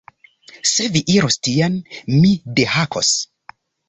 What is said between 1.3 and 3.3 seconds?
tien, mi dehakos